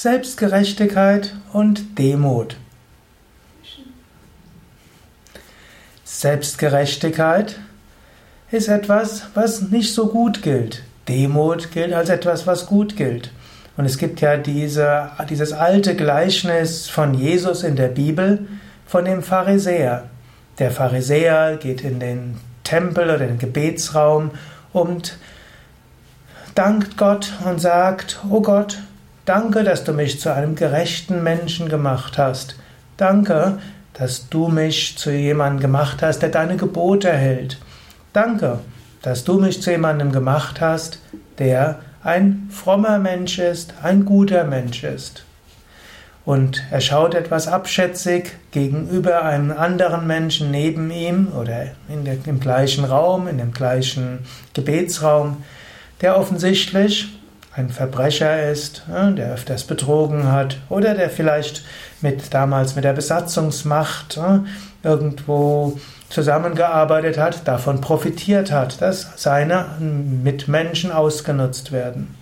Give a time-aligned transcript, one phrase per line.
[0.00, 2.54] Selbstgerechtigkeit und Demut.
[6.04, 7.58] Selbstgerechtigkeit
[8.52, 10.84] ist etwas, was nicht so gut gilt.
[11.08, 13.32] Demut gilt als etwas, was gut gilt.
[13.76, 18.46] Und es gibt ja diese, dieses alte Gleichnis von Jesus in der Bibel,
[18.86, 20.04] von dem Pharisäer.
[20.60, 24.30] Der Pharisäer geht in den Tempel oder den Gebetsraum
[24.72, 25.18] und
[26.54, 28.78] dankt Gott und sagt, oh Gott,
[29.28, 32.56] danke, dass du mich zu einem gerechten Menschen gemacht hast.
[32.96, 33.58] Danke,
[33.92, 37.58] dass du mich zu jemandem gemacht hast, der deine Gebote hält.
[38.12, 38.60] Danke,
[39.02, 41.00] dass du mich zu jemandem gemacht hast,
[41.38, 45.24] der ein frommer Mensch ist, ein guter Mensch ist.
[46.24, 52.40] Und er schaut etwas abschätzig gegenüber einem anderen Menschen neben ihm oder in der, im
[52.40, 54.20] gleichen Raum, in dem gleichen
[54.54, 55.42] Gebetsraum
[56.00, 57.17] der offensichtlich
[57.58, 61.64] ein Verbrecher ist, der öfters betrogen hat oder der vielleicht
[62.00, 64.20] mit damals mit der Besatzungsmacht
[64.84, 65.76] irgendwo
[66.08, 72.14] zusammengearbeitet hat, davon profitiert hat, dass seine Mitmenschen ausgenutzt werden.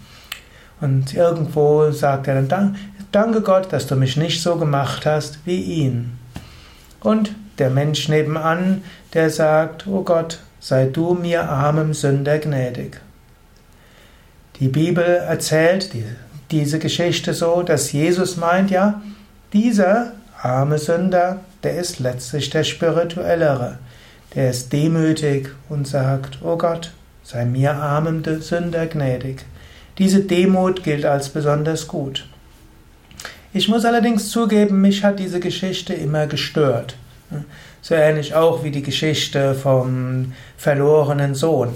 [0.81, 2.77] Und irgendwo sagt er dann,
[3.13, 6.19] danke Gott, dass du mich nicht so gemacht hast wie ihn.
[7.01, 13.01] Und der Mensch nebenan, der sagt, oh Gott, sei du mir armem Sünder gnädig.
[14.61, 15.91] Die Bibel erzählt
[16.51, 19.03] diese Geschichte so, dass Jesus meint, ja,
[19.53, 23.79] dieser arme Sünder, der ist letztlich der spirituellere.
[24.35, 29.45] Der ist demütig und sagt, oh Gott, sei mir armem Sünder gnädig.
[29.99, 32.29] Diese Demut gilt als besonders gut.
[33.53, 36.97] Ich muss allerdings zugeben, mich hat diese Geschichte immer gestört.
[37.81, 41.71] So ähnlich auch wie die Geschichte vom verlorenen Sohn.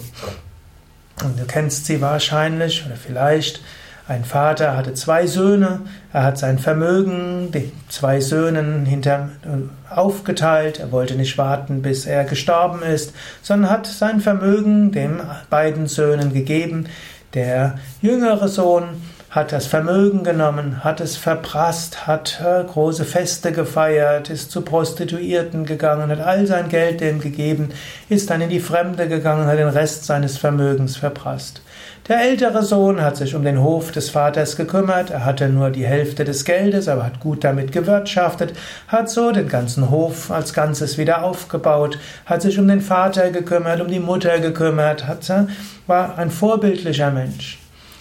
[1.22, 3.62] Und du kennst sie wahrscheinlich oder vielleicht.
[4.08, 5.82] Ein Vater hatte zwei Söhne,
[6.12, 12.06] er hat sein Vermögen den zwei Söhnen hinter, äh, aufgeteilt, er wollte nicht warten, bis
[12.06, 16.86] er gestorben ist, sondern hat sein Vermögen den beiden Söhnen gegeben.
[17.34, 24.28] Der jüngere Sohn hat das Vermögen genommen, hat es verprasst, hat äh, große Feste gefeiert,
[24.28, 27.68] ist zu Prostituierten gegangen, hat all sein Geld dem gegeben,
[28.08, 31.62] ist dann in die Fremde gegangen, hat den Rest seines Vermögens verprasst.
[32.08, 35.86] Der ältere Sohn hat sich um den Hof des Vaters gekümmert, er hatte nur die
[35.86, 38.54] Hälfte des Geldes, aber hat gut damit gewirtschaftet,
[38.88, 43.80] hat so den ganzen Hof als Ganzes wieder aufgebaut, hat sich um den Vater gekümmert,
[43.80, 45.44] um die Mutter gekümmert, hat, äh,
[45.86, 47.59] war ein vorbildlicher Mensch.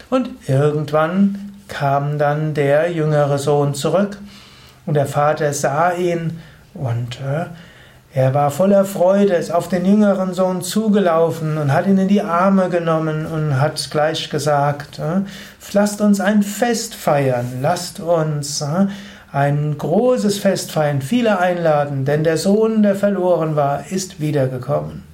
[0.09, 4.17] Und irgendwann kam dann der jüngere Sohn zurück
[4.85, 6.39] und der Vater sah ihn
[6.73, 7.45] und äh,
[8.11, 12.23] er war voller Freude, ist auf den jüngeren Sohn zugelaufen und hat ihn in die
[12.23, 15.21] Arme genommen und hat gleich gesagt, äh,
[15.73, 18.87] lasst uns ein Fest feiern, lasst uns äh,
[19.31, 25.08] ein großes Fest feiern, viele einladen, denn der Sohn, der verloren war, ist wiedergekommen.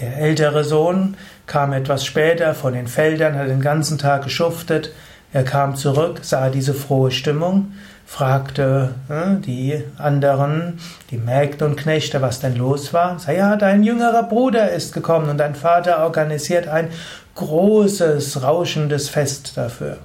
[0.00, 1.16] Der ältere Sohn
[1.46, 4.92] kam etwas später von den Feldern, hat den ganzen Tag geschuftet.
[5.32, 7.72] Er kam zurück, sah diese frohe Stimmung,
[8.06, 10.80] fragte äh, die anderen,
[11.10, 13.18] die Mägde und Knechte, was denn los war.
[13.18, 16.88] Sag, ja, dein jüngerer Bruder ist gekommen und dein Vater organisiert ein
[17.34, 19.98] großes, rauschendes Fest dafür.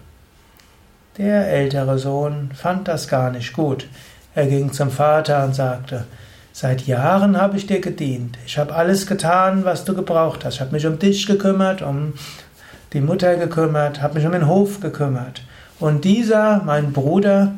[1.18, 3.88] Der ältere Sohn fand das gar nicht gut.
[4.36, 6.04] Er ging zum Vater und sagte,
[6.58, 8.38] Seit Jahren habe ich dir gedient.
[8.46, 10.54] Ich habe alles getan, was du gebraucht hast.
[10.54, 12.14] Ich habe mich um dich gekümmert, um
[12.94, 15.42] die Mutter gekümmert, habe mich um den Hof gekümmert.
[15.82, 17.56] Und dieser, mein Bruder,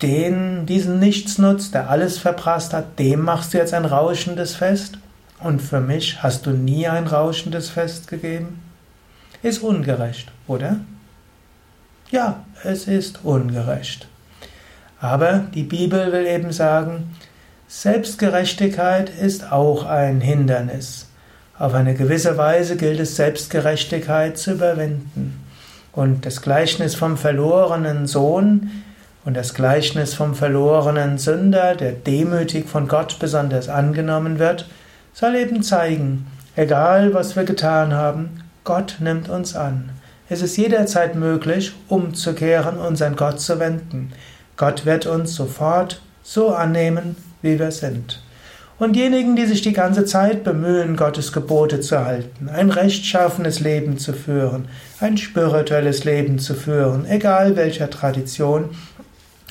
[0.00, 4.98] den, diesen Nichtsnutz, der alles verprasst hat, dem machst du jetzt ein rauschendes Fest?
[5.40, 8.62] Und für mich hast du nie ein rauschendes Fest gegeben?
[9.42, 10.76] Ist ungerecht, oder?
[12.12, 14.06] Ja, es ist ungerecht.
[15.00, 17.10] Aber die Bibel will eben sagen,
[17.72, 21.06] Selbstgerechtigkeit ist auch ein Hindernis.
[21.56, 25.40] Auf eine gewisse Weise gilt es, Selbstgerechtigkeit zu überwinden.
[25.92, 28.72] Und das Gleichnis vom verlorenen Sohn
[29.24, 34.68] und das Gleichnis vom verlorenen Sünder, der demütig von Gott besonders angenommen wird,
[35.12, 36.26] soll eben zeigen,
[36.56, 39.90] egal was wir getan haben, Gott nimmt uns an.
[40.28, 44.12] Es ist jederzeit möglich, umzukehren und an Gott zu wenden.
[44.56, 48.22] Gott wird uns sofort so annehmen, wie wir sind.
[48.78, 53.98] Und diejenigen, die sich die ganze Zeit bemühen, Gottes Gebote zu halten, ein rechtschaffenes Leben
[53.98, 54.68] zu führen,
[55.00, 58.70] ein spirituelles Leben zu führen, egal welcher Tradition,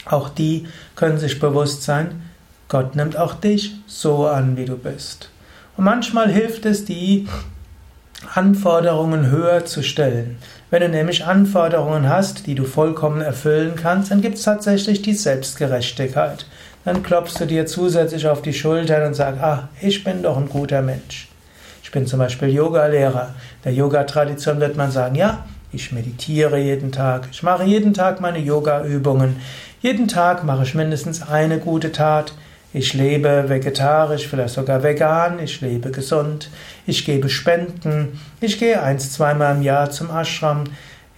[0.05, 2.23] auch die können sich bewusst sein,
[2.69, 5.29] Gott nimmt auch dich so an, wie du bist.
[5.77, 7.27] Und manchmal hilft es, die
[8.33, 10.37] Anforderungen höher zu stellen.
[10.71, 15.13] Wenn du nämlich Anforderungen hast, die du vollkommen erfüllen kannst, dann gibt es tatsächlich die
[15.13, 16.45] Selbstgerechtigkeit.
[16.85, 20.49] Dann klopfst du dir zusätzlich auf die Schultern und sagst, ah, ich bin doch ein
[20.49, 21.27] guter Mensch.
[21.83, 23.33] Ich bin zum Beispiel Yogalehrer.
[23.63, 28.39] Der Yoga-Tradition wird man sagen, ja, ich meditiere jeden Tag, ich mache jeden Tag meine
[28.39, 29.37] Yoga-Übungen,
[29.81, 32.33] jeden Tag mache ich mindestens eine gute Tat,
[32.73, 36.49] ich lebe vegetarisch, vielleicht sogar vegan, ich lebe gesund,
[36.85, 40.65] ich gebe Spenden, ich gehe eins, zweimal im Jahr zum Ashram,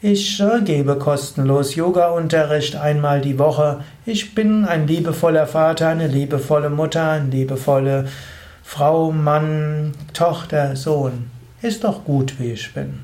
[0.02, 3.82] ich äh, gebe kostenlos Yoga-Unterricht einmal die Woche.
[4.06, 8.08] Ich bin ein liebevoller Vater, eine liebevolle Mutter, eine liebevolle
[8.64, 11.30] Frau, Mann, Tochter, Sohn.
[11.62, 13.04] Ist doch gut, wie ich bin.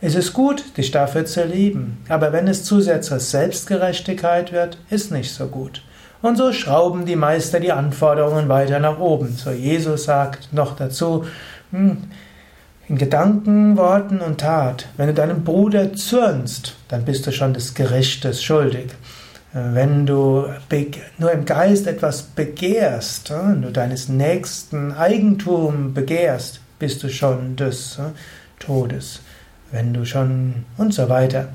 [0.00, 4.78] Es ist gut, dich dafür zu lieben, aber wenn es zu sehr zur Selbstgerechtigkeit wird,
[4.90, 5.82] ist nicht so gut.
[6.20, 9.36] Und so schrauben die Meister die Anforderungen weiter nach oben.
[9.36, 11.24] So Jesus sagt noch dazu,
[11.70, 12.04] hm,
[12.88, 14.88] in Gedanken, Worten und Tat.
[14.96, 18.90] Wenn du deinem Bruder zürnst, dann bist du schon des Gerichtes schuldig.
[19.52, 20.46] Wenn du
[21.18, 27.98] nur im Geist etwas begehrst, wenn du deines nächsten Eigentum begehrst, bist du schon des
[28.58, 29.20] Todes.
[29.70, 31.48] Wenn du schon und so weiter.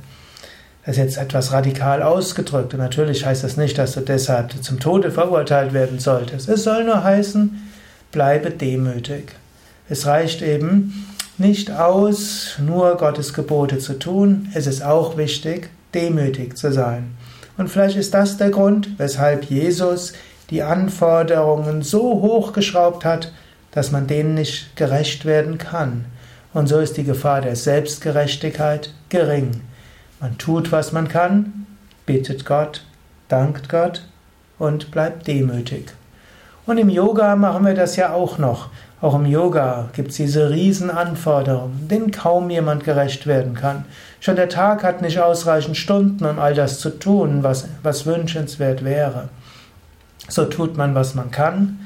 [0.85, 2.73] Das ist jetzt etwas radikal ausgedrückt.
[2.73, 6.49] Und natürlich heißt das nicht, dass du deshalb zum Tode verurteilt werden solltest.
[6.49, 7.69] Es soll nur heißen,
[8.11, 9.33] bleibe demütig.
[9.89, 11.05] Es reicht eben,
[11.39, 14.49] nicht aus, nur Gottes Gebote zu tun.
[14.53, 17.15] Es ist auch wichtig, demütig zu sein.
[17.57, 20.13] Und vielleicht ist das der Grund, weshalb Jesus
[20.49, 23.31] die Anforderungen so hochgeschraubt hat,
[23.71, 26.05] dass man denen nicht gerecht werden kann.
[26.53, 29.61] Und so ist die Gefahr der Selbstgerechtigkeit gering.
[30.19, 31.67] Man tut, was man kann,
[32.05, 32.83] bittet Gott,
[33.27, 34.03] dankt Gott
[34.57, 35.93] und bleibt demütig.
[36.65, 38.69] Und im Yoga machen wir das ja auch noch.
[39.01, 43.85] Auch im Yoga gibt es diese Riesenanforderungen, denen kaum jemand gerecht werden kann.
[44.19, 48.83] Schon der Tag hat nicht ausreichend Stunden, um all das zu tun, was, was wünschenswert
[48.83, 49.29] wäre.
[50.27, 51.79] So tut man, was man kann,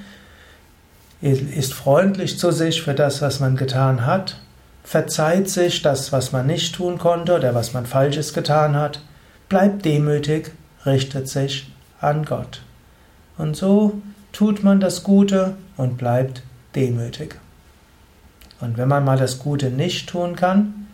[1.21, 4.37] ist freundlich zu sich für das, was man getan hat,
[4.83, 9.01] verzeiht sich das, was man nicht tun konnte oder was man Falsches getan hat,
[9.47, 10.51] bleibt demütig,
[10.85, 11.71] richtet sich
[12.01, 12.61] an Gott.
[13.37, 14.01] Und so
[14.33, 16.43] tut man das Gute und bleibt
[16.75, 17.35] demütig.
[18.61, 20.87] Und wenn man mal das Gute nicht tun kann,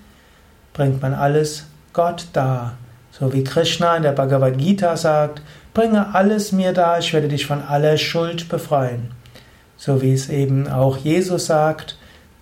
[0.73, 2.77] bringt man alles Gott dar.
[3.11, 5.41] So wie Krishna in der Bhagavad Gita sagt,
[5.73, 9.11] bringe alles mir dar, ich werde dich von aller Schuld befreien.
[9.77, 11.97] So wie es eben auch Jesus sagt,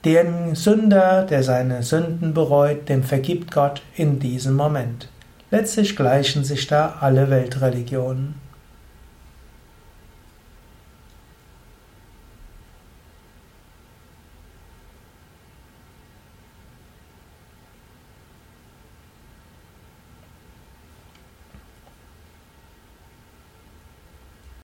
[0.05, 5.09] dem Sünder, der seine Sünden bereut, dem vergibt Gott in diesem Moment.
[5.51, 8.46] Letztlich gleichen sich da alle Weltreligionen.